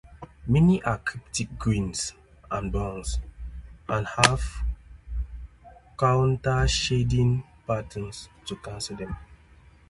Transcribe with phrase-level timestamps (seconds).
[0.47, 2.13] Many are cryptic greens
[2.49, 3.19] and browns,
[3.87, 4.41] and have
[5.95, 9.15] countershading patterns to conceal them.